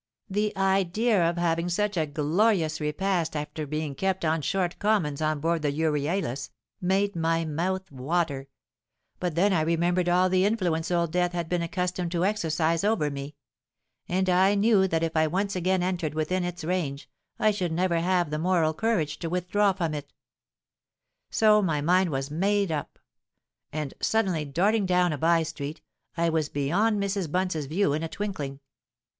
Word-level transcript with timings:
'—The 0.31 0.57
idea 0.57 1.29
of 1.29 1.37
having 1.37 1.69
such 1.69 1.95
a 1.95 2.07
glorious 2.07 2.81
repast 2.81 3.35
after 3.35 3.67
being 3.67 3.93
kept 3.93 4.25
on 4.25 4.41
short 4.41 4.79
commons 4.79 5.21
on 5.21 5.39
board 5.39 5.61
the 5.61 5.71
Euryalus, 5.71 6.49
made 6.81 7.15
my 7.15 7.45
mouth 7.45 7.91
water; 7.91 8.47
but 9.19 9.35
then 9.35 9.53
I 9.53 9.61
remembered 9.61 10.09
all 10.09 10.27
the 10.27 10.43
influence 10.43 10.89
Old 10.89 11.11
Death 11.11 11.33
had 11.33 11.47
been 11.47 11.61
accustomed 11.61 12.11
to 12.13 12.25
exercise 12.25 12.83
over 12.83 13.11
me—and 13.11 14.27
I 14.27 14.55
knew 14.55 14.87
that 14.87 15.03
if 15.03 15.15
I 15.15 15.27
once 15.27 15.55
again 15.55 15.83
entered 15.83 16.15
within 16.15 16.43
its 16.43 16.63
range, 16.63 17.07
I 17.37 17.51
should 17.51 17.71
never 17.71 17.99
have 17.99 18.31
the 18.31 18.39
moral 18.39 18.73
courage 18.73 19.19
to 19.19 19.29
withdraw 19.29 19.71
from 19.71 19.93
it. 19.93 20.11
So 21.29 21.61
my 21.61 21.79
mind 21.79 22.09
was 22.09 22.31
made 22.31 22.71
up; 22.71 22.97
and 23.71 23.93
suddenly 24.01 24.45
darting 24.45 24.87
down 24.87 25.13
a 25.13 25.17
bye 25.19 25.43
street, 25.43 25.79
I 26.17 26.29
was 26.29 26.49
beyond 26.49 26.99
Mrs. 26.99 27.31
Bunce's 27.31 27.67
view 27.67 27.93
in 27.93 28.01
a 28.01 28.09
twinkling. 28.09 28.61